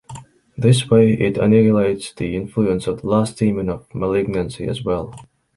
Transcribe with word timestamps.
This 0.57 0.89
way 0.89 1.13
it 1.13 1.37
annihilates 1.37 2.11
the 2.13 2.35
influence 2.35 2.87
of 2.87 3.01
the 3.01 3.07
last 3.07 3.37
demon 3.37 3.69
of 3.69 3.85
malignancy 3.93 4.63
as 4.65 4.83
well. 4.83 5.13